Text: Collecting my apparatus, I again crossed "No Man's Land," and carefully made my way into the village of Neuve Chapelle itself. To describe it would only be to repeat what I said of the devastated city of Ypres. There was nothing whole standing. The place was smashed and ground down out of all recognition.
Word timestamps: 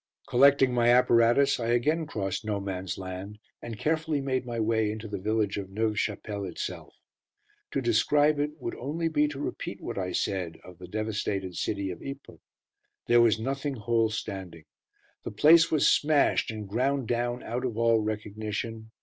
Collecting 0.27 0.73
my 0.73 0.87
apparatus, 0.89 1.59
I 1.59 1.67
again 1.67 2.07
crossed 2.07 2.43
"No 2.43 2.59
Man's 2.59 2.97
Land," 2.97 3.37
and 3.61 3.77
carefully 3.77 4.19
made 4.19 4.47
my 4.47 4.59
way 4.59 4.89
into 4.91 5.07
the 5.07 5.19
village 5.19 5.57
of 5.59 5.69
Neuve 5.69 5.99
Chapelle 5.99 6.43
itself. 6.43 6.95
To 7.69 7.81
describe 7.83 8.39
it 8.39 8.59
would 8.59 8.73
only 8.77 9.09
be 9.09 9.27
to 9.27 9.37
repeat 9.39 9.79
what 9.79 9.99
I 9.99 10.11
said 10.11 10.57
of 10.63 10.79
the 10.79 10.87
devastated 10.87 11.55
city 11.55 11.91
of 11.91 12.01
Ypres. 12.01 12.39
There 13.05 13.21
was 13.21 13.37
nothing 13.39 13.75
whole 13.75 14.09
standing. 14.09 14.65
The 15.23 15.29
place 15.29 15.69
was 15.69 15.87
smashed 15.87 16.49
and 16.49 16.67
ground 16.67 17.07
down 17.07 17.43
out 17.43 17.63
of 17.63 17.77
all 17.77 17.99
recognition. 17.99 18.89